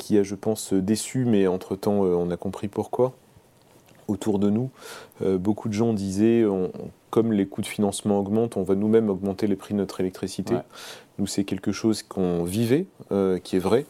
qui 0.03 0.19
a, 0.19 0.23
je 0.23 0.35
pense, 0.35 0.73
déçu, 0.73 1.25
mais 1.25 1.47
entre-temps, 1.47 2.05
euh, 2.05 2.15
on 2.15 2.31
a 2.31 2.37
compris 2.37 2.69
pourquoi. 2.69 3.13
Autour 4.09 4.39
de 4.39 4.51
nous, 4.51 4.71
euh, 5.23 5.39
beaucoup 5.39 5.69
de 5.69 5.75
gens 5.75 5.93
disaient, 5.93 6.45
comme 7.11 7.33
les 7.33 7.47
coûts 7.47 7.61
de 7.61 7.67
financement 7.67 8.19
augmentent, 8.19 8.57
on 8.57 8.63
va 8.63 8.75
nous-mêmes 8.75 9.11
augmenter 9.11 9.47
les 9.47 9.57
prix 9.57 9.75
de 9.75 9.79
notre 9.79 10.01
électricité. 10.01 10.55
Nous, 11.19 11.27
c'est 11.27 11.45
quelque 11.45 11.73
chose 11.73 12.03
qu'on 12.03 12.43
vivait, 12.43 12.87
euh, 13.13 13.39
qui 13.39 13.57
est 13.57 13.61
vrai, 13.61 13.85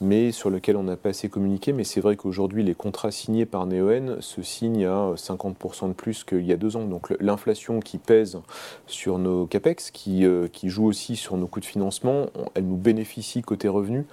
mais 0.00 0.32
sur 0.32 0.50
lequel 0.50 0.76
on 0.76 0.82
n'a 0.82 0.96
pas 0.96 1.10
assez 1.10 1.28
communiqué. 1.28 1.72
Mais 1.72 1.84
c'est 1.84 2.00
vrai 2.00 2.16
qu'aujourd'hui, 2.16 2.64
les 2.64 2.74
contrats 2.74 3.12
signés 3.12 3.46
par 3.46 3.66
Neoen 3.66 4.20
se 4.20 4.42
signent 4.42 4.86
à 4.86 5.14
50% 5.16 5.88
de 5.88 5.92
plus 5.92 6.24
qu'il 6.24 6.44
y 6.44 6.52
a 6.52 6.56
deux 6.56 6.76
ans. 6.76 6.84
Donc 6.84 7.14
l'inflation 7.20 7.80
qui 7.80 7.98
pèse 7.98 8.40
sur 8.86 9.18
nos 9.18 9.46
CAPEX, 9.46 9.90
qui, 9.92 10.26
qui 10.52 10.68
joue 10.68 10.84
aussi 10.86 11.16
sur 11.16 11.36
nos 11.36 11.46
coûts 11.46 11.60
de 11.60 11.64
financement, 11.64 12.26
elle 12.54 12.66
nous 12.66 12.76
bénéficie 12.76 13.40
côté 13.42 13.68
revenus, 13.68 14.04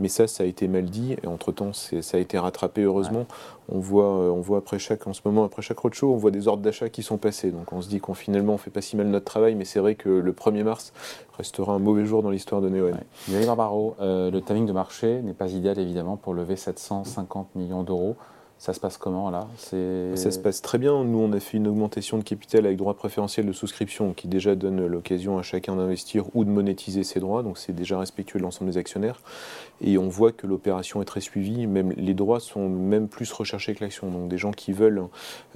mais 0.00 0.08
ça, 0.08 0.26
ça 0.26 0.44
a 0.44 0.46
été 0.46 0.68
mal 0.68 0.84
dit, 0.84 1.16
et 1.22 1.26
entre-temps, 1.26 1.72
ça 1.72 2.16
a 2.16 2.20
été 2.20 2.38
rattrapé, 2.38 2.82
heureusement. 2.82 3.26
On, 3.70 3.78
voit, 3.78 4.04
euh, 4.04 4.30
on 4.30 4.40
voit 4.40 4.58
après 4.58 4.78
chaque, 4.78 5.06
en 5.06 5.12
ce 5.12 5.20
moment, 5.24 5.44
après 5.44 5.62
chaque 5.62 5.78
roadshow, 5.78 6.12
on 6.12 6.16
voit 6.16 6.30
des 6.30 6.48
ordres 6.48 6.62
d'achat 6.62 6.88
qui 6.88 7.02
sont 7.02 7.18
passés. 7.18 7.50
Donc 7.50 7.72
on 7.72 7.82
se 7.82 7.88
dit 7.88 8.00
qu'on 8.00 8.14
finalement, 8.14 8.54
on 8.54 8.58
fait 8.58 8.70
pas 8.70 8.80
si 8.80 8.96
mal 8.96 9.08
notre 9.08 9.26
travail, 9.26 9.54
mais 9.54 9.64
c'est 9.64 9.80
vrai 9.80 9.94
que 9.94 10.08
le 10.08 10.32
1er 10.32 10.62
mars 10.62 10.92
restera 11.36 11.72
un 11.72 11.78
mauvais 11.78 12.06
jour 12.06 12.22
dans 12.22 12.30
l'histoire 12.30 12.60
de 12.60 12.68
Neoen. 12.68 12.98
Ouais. 13.28 13.46
Barbaro, 13.46 13.96
euh, 14.00 14.30
le 14.30 14.40
timing 14.40 14.66
de 14.66 14.72
marché 14.72 15.20
n'est 15.22 15.34
pas 15.34 15.50
idéal, 15.50 15.78
évidemment, 15.78 16.16
pour 16.16 16.34
lever 16.34 16.56
750 16.56 17.54
millions 17.56 17.82
d'euros. 17.82 18.16
Ça 18.58 18.72
se 18.72 18.80
passe 18.80 18.96
comment 18.98 19.30
là? 19.30 19.46
Ça 19.56 20.30
se 20.30 20.38
passe 20.38 20.60
très 20.62 20.78
bien. 20.78 21.04
Nous, 21.04 21.18
on 21.18 21.32
a 21.32 21.38
fait 21.38 21.58
une 21.58 21.68
augmentation 21.68 22.18
de 22.18 22.24
capital 22.24 22.66
avec 22.66 22.76
droit 22.76 22.94
préférentiel 22.94 23.46
de 23.46 23.52
souscription 23.52 24.12
qui 24.14 24.26
déjà 24.26 24.56
donne 24.56 24.84
l'occasion 24.86 25.38
à 25.38 25.42
chacun 25.42 25.76
d'investir 25.76 26.24
ou 26.34 26.44
de 26.44 26.50
monétiser 26.50 27.04
ses 27.04 27.20
droits. 27.20 27.44
Donc 27.44 27.56
c'est 27.56 27.72
déjà 27.72 27.98
respectueux 27.98 28.40
de 28.40 28.44
l'ensemble 28.44 28.72
des 28.72 28.78
actionnaires. 28.78 29.20
Et 29.80 29.96
on 29.96 30.08
voit 30.08 30.32
que 30.32 30.46
l'opération 30.46 31.00
est 31.00 31.04
très 31.04 31.20
suivie. 31.20 31.68
Même 31.68 31.92
les 31.96 32.14
droits 32.14 32.40
sont 32.40 32.68
même 32.68 33.06
plus 33.06 33.30
recherchés 33.32 33.74
que 33.74 33.84
l'action. 33.84 34.10
Donc 34.10 34.28
des 34.28 34.38
gens 34.38 34.50
qui 34.50 34.72
veulent, 34.72 35.04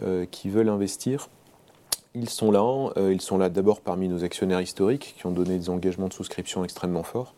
euh, 0.04 0.24
qui 0.30 0.48
veulent 0.48 0.68
investir 0.68 1.28
ils 2.14 2.28
sont 2.28 2.50
là. 2.50 2.62
Euh, 2.98 3.12
ils 3.12 3.20
sont 3.20 3.38
là 3.38 3.48
d'abord 3.48 3.80
parmi 3.80 4.08
nos 4.08 4.22
actionnaires 4.22 4.60
historiques 4.60 5.14
qui 5.16 5.26
ont 5.26 5.30
donné 5.30 5.58
des 5.58 5.70
engagements 5.70 6.08
de 6.08 6.12
souscription 6.12 6.62
extrêmement 6.62 7.02
forts. 7.02 7.34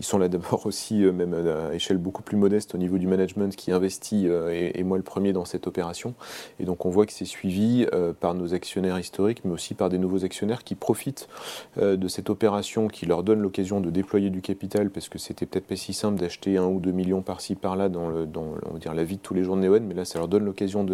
Ils 0.00 0.04
sont 0.04 0.18
là 0.18 0.28
d'abord 0.28 0.66
aussi, 0.66 1.02
euh, 1.02 1.12
même 1.12 1.32
à 1.34 1.74
échelle 1.74 1.96
beaucoup 1.96 2.22
plus 2.22 2.36
modeste 2.36 2.74
au 2.74 2.78
niveau 2.78 2.98
du 2.98 3.06
management 3.06 3.54
qui 3.56 3.72
investit, 3.72 4.28
euh, 4.28 4.70
et, 4.74 4.82
moi 4.82 4.98
le 4.98 5.02
premier, 5.02 5.32
dans 5.32 5.46
cette 5.46 5.66
opération. 5.66 6.14
Et 6.60 6.64
donc 6.64 6.84
on 6.84 6.90
voit 6.90 7.06
que 7.06 7.12
c'est 7.12 7.24
suivi 7.24 7.86
par 8.20 8.34
nos 8.34 8.54
actionnaires 8.54 8.98
historiques, 8.98 9.42
mais 9.44 9.52
aussi 9.52 9.74
par 9.74 9.88
des 9.88 9.98
nouveaux 9.98 10.24
actionnaires 10.24 10.64
qui 10.64 10.74
profitent 10.74 11.28
de 11.76 12.08
cette 12.08 12.30
opération, 12.30 12.88
qui 12.88 13.06
leur 13.06 13.22
donne 13.22 13.40
l'occasion 13.40 13.80
de 13.80 13.90
déployer 13.90 14.30
du 14.30 14.40
capital, 14.40 14.90
parce 14.90 15.08
que 15.08 15.18
c'était 15.18 15.46
peut-être 15.46 15.66
pas 15.66 15.76
si 15.76 15.92
simple 15.92 16.18
d'acheter 16.18 16.56
un 16.56 16.66
ou 16.66 16.80
deux 16.80 16.92
millions 16.92 17.22
par-ci 17.22 17.54
par-là 17.54 17.88
dans, 17.88 18.10
la 18.10 19.04
vie 19.04 19.16
de 19.16 19.22
tous 19.22 19.34
les 19.34 19.44
jours 19.44 19.56
de 19.56 19.62
Neoen, 19.62 19.84
mais 19.84 19.94
là 19.94 20.04
ça 20.04 20.18
leur 20.18 20.28
donne 20.28 20.44
l'occasion 20.44 20.86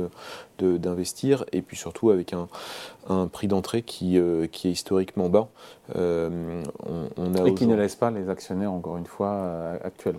d'investir, 0.59 1.45
et 1.53 1.63
puis 1.63 1.77
surtout 1.77 2.11
avec 2.11 2.33
un 2.33 2.49
prix 3.29 3.49
d'entrée 3.49 3.83
qui, 3.83 4.19
euh, 4.19 4.47
qui 4.47 4.69
est 4.69 4.73
historiquement 4.73 5.29
bas. 5.29 5.49
Euh, 5.97 6.63
on, 7.17 7.35
a 7.35 7.47
Et 7.47 7.55
qui 7.55 7.67
ne 7.67 7.75
laisse 7.75 7.97
pas 7.97 8.11
les 8.11 8.29
actionnaires, 8.29 8.73
encore 8.73 8.97
une 8.97 9.07
fois, 9.07 9.33
euh, 9.33 9.79
actuels. 9.83 10.19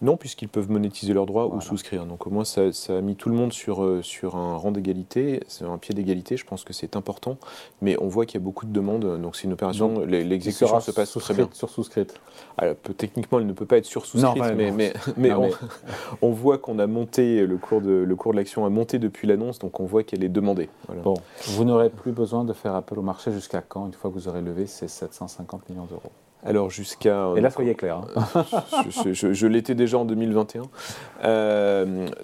Non, 0.00 0.16
puisqu'ils 0.16 0.48
peuvent 0.48 0.70
monétiser 0.70 1.12
leurs 1.12 1.26
droits 1.26 1.46
ou 1.46 1.60
souscrire. 1.60 2.06
Donc 2.06 2.26
au 2.26 2.30
moins, 2.30 2.44
ça, 2.44 2.62
a 2.88 3.00
mis 3.00 3.16
tout 3.16 3.28
le 3.28 3.34
monde 3.34 3.52
sur, 3.52 3.84
euh, 3.84 4.02
sur 4.02 4.36
un 4.36 4.56
rang 4.56 4.72
d'égalité, 4.72 5.42
sur 5.48 5.70
un 5.70 5.78
pied 5.78 5.94
d'égalité. 5.94 6.36
Je 6.36 6.44
pense 6.44 6.64
que 6.64 6.72
c'est 6.72 6.96
important. 6.96 7.38
Mais 7.80 7.96
on 8.00 8.08
voit 8.08 8.26
qu'il 8.26 8.40
y 8.40 8.42
a 8.42 8.44
beaucoup 8.44 8.66
de 8.66 8.72
demandes. 8.72 9.20
Donc 9.20 9.36
c'est 9.36 9.44
une 9.44 9.52
opération, 9.52 10.04
l'exécution 10.04 10.80
se 10.80 10.90
passe 10.90 11.12
très 11.12 11.34
bien. 11.34 11.48
Sur 11.52 11.70
souscrite 11.70 12.20
Alors, 12.58 12.74
Techniquement, 12.96 13.38
elle 13.38 13.46
ne 13.46 13.52
peut 13.52 13.66
pas 13.66 13.78
être 13.78 13.84
sur 13.84 14.06
souscrite, 14.06 14.42
mais, 14.56 14.70
mais, 14.70 14.92
mais, 15.16 15.30
on, 16.22 16.30
voit 16.30 16.58
qu'on 16.58 16.78
a 16.78 16.86
monté, 16.86 17.46
le 17.46 17.56
cours 17.56 17.80
de, 17.80 17.90
le 17.92 18.16
cours 18.16 18.32
de 18.32 18.36
l'action 18.36 18.64
a 18.64 18.70
monté 18.70 18.98
depuis 18.98 19.26
l'annonce, 19.26 19.58
donc 19.58 19.80
on 19.80 19.84
voit 19.84 20.02
qu'elle 20.02 20.24
est 20.24 20.28
demandée. 20.28 20.68
Bon, 21.02 21.14
vous 21.46 21.64
n'aurez 21.64 21.90
plus 21.90 22.12
besoin 22.12 22.44
de 22.44 22.52
faire 22.52 22.74
appel 22.74 22.98
au 22.98 23.02
marché 23.02 23.32
jusqu'à 23.32 23.62
quand, 23.62 23.86
une 23.86 23.92
fois 23.92 24.10
que 24.10 24.14
vous 24.14 24.28
aurez 24.28 24.42
levé 24.42 24.66
ces 24.66 24.88
750 24.88 25.68
millions 25.68 25.86
d'euros 25.86 26.12
Alors 26.44 26.70
jusqu'à... 26.70 27.30
Et 27.36 27.40
là, 27.40 27.50
soyez 27.50 27.74
clair. 27.74 28.02
Hein. 28.16 28.44
je, 29.12 29.46
l'étais 29.46 29.74
déjà 29.74 29.98
en 29.98 30.04
2021. 30.04 30.62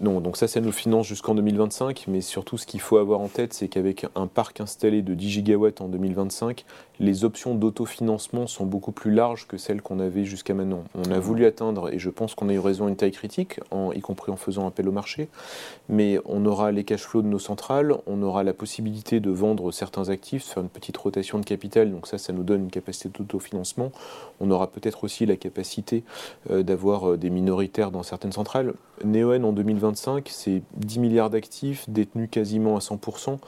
non, 0.00 0.20
donc 0.20 0.36
ça, 0.36 0.48
ça 0.48 0.60
nous 0.60 0.72
finance 0.72 1.06
jusqu'en 1.06 1.34
2025, 1.34 2.06
mais 2.08 2.20
surtout 2.20 2.58
ce 2.58 2.66
qu'il 2.66 2.80
faut 2.80 2.96
avoir 2.98 3.20
en 3.20 3.28
tête, 3.28 3.52
c'est 3.52 3.68
qu'avec 3.68 4.06
un 4.14 4.26
parc 4.26 4.60
installé 4.60 5.02
de 5.02 5.14
10 5.14 5.30
gigawatts 5.30 5.80
en 5.80 5.88
2025, 5.88 6.64
les 7.00 7.24
options 7.24 7.54
d'autofinancement 7.54 8.46
sont 8.46 8.66
beaucoup 8.66 8.92
plus 8.92 9.12
larges 9.12 9.46
que 9.46 9.56
celles 9.56 9.82
qu'on 9.82 10.00
avait 10.00 10.24
jusqu'à 10.24 10.54
maintenant. 10.54 10.84
On 10.94 11.10
a 11.10 11.18
voulu 11.18 11.46
atteindre, 11.46 11.92
et 11.92 11.98
je 11.98 12.10
pense 12.10 12.34
qu'on 12.34 12.48
a 12.48 12.52
eu 12.52 12.58
raison, 12.58 12.88
une 12.88 12.96
taille 12.96 13.12
critique, 13.12 13.60
en, 13.70 13.92
y 13.92 14.00
compris 14.00 14.32
en 14.32 14.36
faisant 14.36 14.66
appel 14.66 14.88
au 14.88 14.92
marché, 14.92 15.28
mais 15.88 16.18
on 16.24 16.44
aura 16.44 16.72
les 16.72 16.84
cash 16.84 17.02
flows 17.02 17.22
de 17.22 17.28
nos 17.28 17.38
centrales, 17.38 17.94
on 18.06 18.22
aura 18.22 18.42
la 18.42 18.52
possibilité 18.52 19.20
de 19.20 19.30
vendre 19.30 19.70
certains 19.70 20.08
actifs, 20.08 20.44
de 20.46 20.48
faire 20.48 20.62
une 20.62 20.68
petite 20.68 20.96
rotation 20.96 21.38
de 21.38 21.44
capital, 21.44 21.90
donc 21.90 22.06
ça, 22.06 22.18
ça 22.18 22.32
nous 22.32 22.42
donne 22.42 22.62
une 22.62 22.70
capacité 22.70 23.08
d'autofinancement. 23.08 23.92
On 24.40 24.50
aura 24.50 24.68
peut-être 24.68 25.04
aussi 25.04 25.26
la 25.26 25.36
capacité 25.36 26.02
euh, 26.50 26.62
d'avoir 26.62 27.10
euh, 27.10 27.16
des 27.16 27.30
minoritaires 27.30 27.90
dans 27.90 28.02
certaines 28.02 28.32
centrales. 28.32 28.74
Neoen 29.04 29.44
en 29.44 29.52
2025, 29.52 30.28
c'est 30.30 30.62
10 30.76 30.98
milliards 30.98 31.30
d'actifs 31.30 31.88
détenus 31.88 32.28
quasiment 32.30 32.76
à 32.76 32.80
100% 32.80 33.38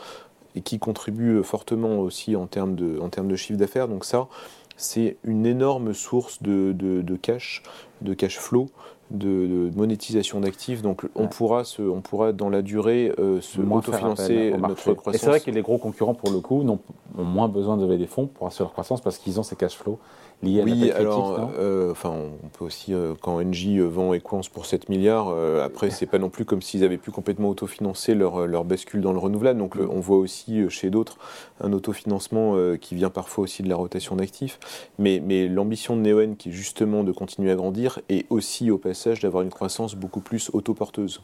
et 0.55 0.61
qui 0.61 0.79
contribuent 0.79 1.39
euh, 1.39 1.43
fortement 1.43 2.01
aussi 2.01 2.37
en 2.37 2.47
termes 2.47 2.75
de, 2.75 2.99
en 3.01 3.09
termes 3.09 3.29
de 3.29 3.37
chiffre 3.37 3.59
d'affaires. 3.59 3.89
Donc 3.89 4.05
ça, 4.05 4.29
c'est 4.77 5.17
une 5.25 5.47
énorme 5.47 5.93
source 5.93 6.43
de, 6.43 6.73
de, 6.73 7.17
cash, 7.17 7.63
de 8.01 8.15
cash 8.15 8.39
flow, 8.39 8.69
de, 9.11 9.71
monétisation 9.77 10.41
d'actifs. 10.41 10.83
Donc 10.83 11.07
on, 11.15 11.29
pourra 11.29 11.65
se, 11.65 11.83
on 11.83 12.01
pourra 12.01 12.33
dans 12.33 12.49
la 12.49 12.63
durée 12.63 13.13
euh, 13.19 13.41
se 13.41 13.61
autofinancer 13.61 14.53
notre 14.59 14.95
croissance. 14.95 15.15
Et 15.15 15.19
c'est 15.19 15.31
vrai 15.31 15.41
que 15.41 15.51
les 15.51 15.63
gros 15.63 15.79
concurrents, 15.79 16.15
pour 16.15 16.31
le 16.31 16.41
coup, 16.41 16.63
ont, 16.63 16.81
ont 17.21 17.25
moins 17.25 17.49
besoin 17.49 17.77
de 17.77 17.83
lever 17.83 17.99
des 17.99 18.07
fonds 18.07 18.27
pour 18.27 18.47
assurer 18.47 18.65
leur 18.65 18.73
croissance 18.73 19.01
parce 19.01 19.19
qu'ils 19.19 19.39
ont 19.39 19.43
ces 19.43 19.57
cash 19.57 19.77
flows 19.77 19.99
oui, 20.43 20.91
alors, 20.91 21.51
euh, 21.59 21.91
enfin, 21.91 22.11
on 22.11 22.49
peut 22.49 22.65
aussi, 22.65 22.95
euh, 22.95 23.15
quand 23.21 23.43
Engie 23.43 23.79
euh, 23.79 23.87
vend 23.87 24.15
Equance 24.15 24.49
pour 24.49 24.65
7 24.65 24.89
milliards, 24.89 25.29
après, 25.63 25.91
c'est 25.91 26.07
pas 26.07 26.19
non 26.19 26.31
plus 26.31 26.45
comme 26.45 26.63
s'ils 26.63 26.85
avaient 26.85 26.99
pu 26.99 27.11
complètement 27.11 27.51
autofinancer 27.51 28.15
leur, 28.15 28.47
leur 28.47 28.65
bascule 28.65 29.01
dans 29.03 29.13
le 29.13 29.19
renouvelable. 29.19 29.59
Donc, 29.59 29.77
on 29.77 30.01
voit 30.01 30.17
aussi 30.17 30.69
chez 30.71 30.91
d'autres 30.91 31.19
un 31.61 31.73
autofinancement 31.73 32.57
qui 32.81 32.95
vient 32.95 33.11
parfois 33.11 33.45
aussi 33.45 33.63
de 33.63 33.69
la 33.69 33.77
rotation 33.77 34.17
d'actifs. 34.17 34.59
Mais, 34.99 35.23
mais 35.25 35.49
l'ambition 35.49 35.97
de 35.97 36.03
Neoen, 36.03 36.37
qui 36.37 36.49
est 36.49 36.53
justement 36.53 37.05
de 37.05 37.13
continuer 37.13 37.51
à 37.51 37.55
grandir, 37.55 38.01
est 38.09 38.27
aussi 38.31 38.71
au 38.71 38.79
passage 38.79 39.21
d'avoir 39.21 39.43
une 39.43 39.51
croissance 39.51 39.95
beaucoup 39.95 40.21
plus 40.21 40.51
autoporteuse. 40.53 41.21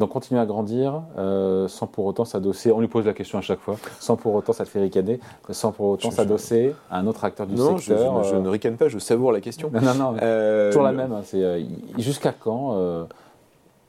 Donc 0.00 0.08
continuer 0.08 0.40
à 0.40 0.46
grandir 0.46 1.02
euh, 1.18 1.68
sans 1.68 1.86
pour 1.86 2.06
autant 2.06 2.24
s'adosser, 2.24 2.72
on 2.72 2.80
lui 2.80 2.88
pose 2.88 3.04
la 3.04 3.12
question 3.12 3.38
à 3.38 3.42
chaque 3.42 3.60
fois, 3.60 3.76
sans 3.98 4.16
pour 4.16 4.34
autant 4.34 4.54
ça 4.54 4.64
te 4.64 4.70
fait 4.70 4.80
ricaner, 4.80 5.20
sans 5.50 5.72
pour 5.72 5.88
autant 5.88 6.10
s'adosser 6.10 6.74
à 6.90 7.00
un 7.00 7.06
autre 7.06 7.22
acteur 7.22 7.46
du 7.46 7.54
non, 7.54 7.76
secteur. 7.76 8.24
Je, 8.24 8.30
je, 8.30 8.34
je, 8.34 8.40
ne 8.40 8.48
ricane 8.48 8.78
pas, 8.78 8.88
je 8.88 8.98
savoure 8.98 9.30
la 9.30 9.42
question. 9.42 9.70
Non, 9.74 9.82
non, 9.82 9.94
non 9.94 10.16
euh, 10.22 10.70
toujours 10.70 10.84
la 10.84 10.92
même. 10.92 11.12
Hein, 11.12 11.20
c'est 11.22 11.44
euh, 11.44 11.60
jusqu'à 11.98 12.32
quand 12.32 13.06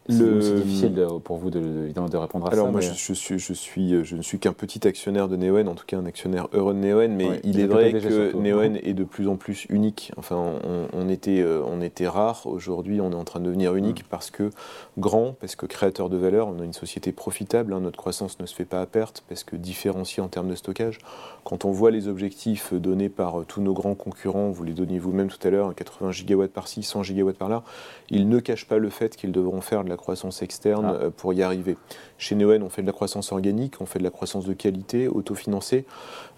c'est 0.09 0.55
difficile 0.55 1.07
pour 1.23 1.37
vous 1.37 1.49
de, 1.49 1.59
évidemment 1.85 2.09
de 2.09 2.17
répondre 2.17 2.47
à 2.47 2.49
ça. 2.49 2.55
Alors 2.55 2.71
moi, 2.71 2.81
je, 2.81 2.91
suis, 2.93 3.39
je, 3.39 3.53
suis, 3.53 4.03
je 4.03 4.15
ne 4.15 4.21
suis 4.21 4.39
qu'un 4.39 4.53
petit 4.53 4.87
actionnaire 4.87 5.27
de 5.27 5.35
Neoen, 5.35 5.67
en 5.67 5.75
tout 5.75 5.85
cas 5.85 5.97
un 5.97 6.05
actionnaire 6.05 6.47
heureux 6.53 6.73
de 6.73 6.79
Neoen, 6.79 7.15
mais 7.15 7.39
il 7.43 7.59
est 7.59 7.67
vrai 7.67 7.93
que 7.93 8.35
Neoen 8.35 8.77
est 8.81 8.93
de 8.93 9.03
plus 9.03 9.27
en 9.27 9.35
plus 9.35 9.65
unique. 9.69 10.11
Enfin, 10.17 10.53
on, 10.93 11.09
était, 11.09 11.41
euh, 11.41 11.61
on 11.65 11.81
était 11.81 12.07
rare. 12.07 12.41
Aujourd'hui, 12.45 12.99
on 12.99 13.11
est 13.11 13.15
en 13.15 13.23
train 13.23 13.39
de 13.39 13.45
devenir 13.45 13.75
unique 13.75 14.03
mm. 14.03 14.07
parce 14.09 14.31
que 14.31 14.49
grand, 14.97 15.35
parce 15.39 15.55
que 15.55 15.65
créateur 15.65 16.09
de 16.09 16.17
valeur. 16.17 16.47
On 16.47 16.59
a 16.59 16.65
une 16.65 16.73
société 16.73 17.11
profitable. 17.11 17.73
Hein. 17.73 17.81
notre 17.81 17.97
croissance 17.97 18.39
ne 18.39 18.45
se 18.45 18.55
fait 18.55 18.65
pas 18.65 18.81
à 18.81 18.85
perte 18.85 19.23
parce 19.29 19.43
que 19.43 19.55
différencié 19.55 20.23
en 20.23 20.27
termes 20.27 20.49
de 20.49 20.55
stockage. 20.55 20.99
Quand 21.43 21.65
on 21.65 21.71
voit 21.71 21.91
les 21.91 22.07
objectifs 22.07 22.73
donnés 22.73 23.09
par 23.09 23.41
euh, 23.41 23.45
tous 23.47 23.61
nos 23.61 23.73
grands 23.73 23.95
concurrents, 23.95 24.49
vous 24.49 24.63
les 24.63 24.73
donniez 24.73 24.99
vous-même 24.99 25.29
tout 25.29 25.45
à 25.47 25.51
l'heure, 25.51 25.73
80 25.75 26.11
gigawatts 26.11 26.51
par-ci, 26.51 26.83
100 26.83 27.03
gigawatts 27.03 27.37
par-là, 27.37 27.63
ils 28.09 28.27
ne 28.27 28.39
cachent 28.39 28.67
pas 28.67 28.77
le 28.77 28.89
fait 28.89 29.15
qu'ils 29.15 29.31
devront 29.31 29.61
faire 29.61 29.83
de 29.83 29.90
la 29.91 29.97
croissance 29.97 30.41
externe 30.41 30.85
ah. 30.85 31.03
euh, 31.03 31.09
pour 31.09 31.33
y 31.33 31.43
arriver. 31.43 31.77
Chez 32.17 32.35
Neoen, 32.35 32.63
on 32.63 32.69
fait 32.69 32.81
de 32.81 32.87
la 32.87 32.93
croissance 32.93 33.31
organique, 33.31 33.75
on 33.79 33.85
fait 33.85 33.99
de 33.99 34.03
la 34.03 34.09
croissance 34.09 34.45
de 34.45 34.53
qualité, 34.53 35.07
autofinancée. 35.07 35.85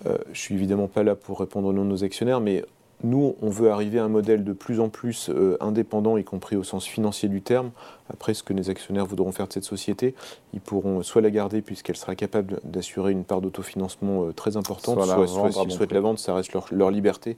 Euh, 0.05 0.17
je 0.31 0.39
suis 0.39 0.55
évidemment 0.55 0.87
pas 0.87 1.03
là 1.03 1.15
pour 1.15 1.39
répondre 1.39 1.67
au 1.67 1.73
nom 1.73 1.83
de 1.83 1.89
nos 1.89 2.03
actionnaires, 2.03 2.41
mais 2.41 2.65
nous, 3.03 3.35
on 3.41 3.49
veut 3.49 3.69
arriver 3.69 3.99
à 3.99 4.05
un 4.05 4.09
modèle 4.09 4.43
de 4.43 4.53
plus 4.53 4.79
en 4.79 4.89
plus 4.89 5.29
euh, 5.29 5.57
indépendant, 5.59 6.17
y 6.17 6.23
compris 6.23 6.55
au 6.55 6.63
sens 6.63 6.85
financier 6.85 7.27
du 7.27 7.41
terme. 7.41 7.71
Après, 8.09 8.33
ce 8.33 8.43
que 8.43 8.53
les 8.53 8.69
actionnaires 8.69 9.05
voudront 9.05 9.31
faire 9.31 9.47
de 9.47 9.53
cette 9.53 9.65
société, 9.65 10.15
ils 10.53 10.61
pourront 10.61 11.03
soit 11.03 11.21
la 11.21 11.29
garder 11.29 11.61
puisqu'elle 11.61 11.97
sera 11.97 12.15
capable 12.15 12.59
d'assurer 12.63 13.11
une 13.11 13.25
part 13.25 13.41
d'autofinancement 13.41 14.25
euh, 14.25 14.31
très 14.31 14.55
importante, 14.55 15.03
soit, 15.03 15.51
s'ils 15.51 15.71
souhaitent 15.71 15.91
la 15.91 15.99
vendre, 15.99 16.19
ça 16.19 16.33
reste 16.33 16.53
leur, 16.71 16.91
liberté. 16.91 17.37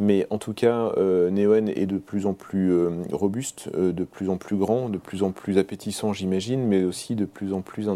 Mais 0.00 0.26
en 0.30 0.38
tout 0.38 0.54
cas, 0.54 0.92
euh, 0.96 1.30
Neoen 1.30 1.68
est 1.68 1.86
de 1.86 1.98
plus 1.98 2.26
en 2.26 2.34
plus 2.34 2.72
robuste, 3.12 3.74
de 3.74 4.04
plus 4.04 4.30
en 4.30 4.36
plus 4.36 4.56
grand, 4.56 4.88
de 4.88 4.98
plus 4.98 5.22
en 5.22 5.30
plus 5.30 5.58
appétissant, 5.58 6.12
j'imagine, 6.12 6.66
mais 6.66 6.84
aussi 6.84 7.16
de 7.16 7.24
plus 7.24 7.52
en 7.52 7.60
plus 7.60 7.88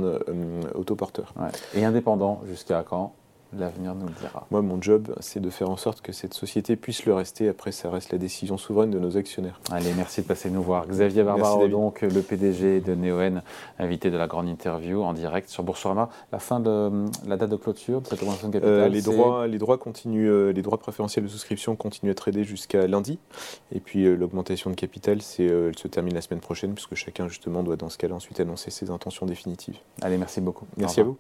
autoporteur. 0.75 1.35
Et 1.75 1.85
indépendant, 1.85 2.43
jusqu'à 2.47 2.83
quand? 2.83 3.15
L'avenir 3.53 3.95
nous 3.95 4.07
le 4.07 4.13
dira. 4.21 4.47
Moi, 4.51 4.63
mon 4.63 4.81
job, 4.81 5.15
c'est 5.21 5.41
de 5.41 5.51
faire 5.51 5.71
en 5.71 5.77
sorte 5.77 6.01
que 6.01 6.13
cette 6.13 6.35
société 6.35 6.77
puisse 6.77 7.07
le 7.07 7.15
rester. 7.15 7.49
Après, 7.49 7.73
ça 7.73 7.91
reste 7.91 8.13
la 8.13 8.19
décision 8.19 8.59
souveraine 8.59 8.91
de 8.91 8.99
nos 8.99 9.17
actionnaires. 9.17 9.61
Allez, 9.71 9.93
merci 9.95 10.23
de 10.23 10.27
passer 10.27 10.51
nous 10.51 10.63
voir. 10.63 10.87
Xavier 10.87 11.23
Barbaro, 11.23 11.69
donc 11.69 12.03
le 12.03 12.23
PDG 12.23 12.81
de 12.81 12.95
Neoen, 12.95 13.43
invité 13.79 14.11
de 14.11 14.17
la 14.17 14.27
grande 14.27 14.49
interview 14.49 15.03
en 15.03 15.13
direct 15.13 15.49
sur 15.49 15.63
Boursorama. 15.63 16.09
La 16.33 16.39
fin 16.39 16.61
de 16.61 17.07
la 17.27 17.37
date 17.37 17.51
de 17.51 17.57
clôture 17.57 18.01
de 18.01 18.07
cette 18.07 18.23
augmentation 18.23 18.49
de 18.49 18.55
capital 18.55 18.77
euh, 18.77 18.89
les, 18.89 19.03
droits, 19.03 19.47
les, 19.47 19.59
droits 19.59 19.79
continuent, 19.79 20.29
euh, 20.29 20.53
les 20.53 20.63
droits 20.63 20.79
préférentiels 20.79 21.25
de 21.25 21.31
souscription 21.31 21.77
continuent 21.77 22.11
à 22.11 22.15
trader 22.15 22.45
jusqu'à 22.45 22.87
lundi. 22.87 23.19
Et 23.73 23.81
puis, 23.81 24.05
euh, 24.05 24.15
l'augmentation 24.15 24.71
de 24.71 24.77
capital, 24.77 25.23
c'est, 25.23 25.45
elle 25.45 25.79
se 25.79 25.89
termine 25.89 26.15
la 26.15 26.21
semaine 26.21 26.41
prochaine, 26.41 26.75
puisque 26.75 26.95
chacun, 26.95 27.29
justement, 27.29 27.63
doit 27.63 27.77
dans 27.77 27.89
ce 27.89 27.99
cas-là 27.99 28.15
ensuite 28.15 28.41
annoncer 28.41 28.71
ses 28.71 28.91
intentions 28.91 29.27
définitives. 29.27 29.79
Allez, 30.03 30.19
merci 30.19 30.41
beaucoup. 30.41 30.67
Merci 30.77 31.01
à 31.01 31.05
vous. 31.05 31.17